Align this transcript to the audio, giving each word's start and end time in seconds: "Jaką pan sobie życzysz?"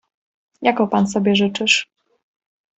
"Jaką 0.61 0.87
pan 0.87 1.07
sobie 1.07 1.35
życzysz?" 1.35 1.87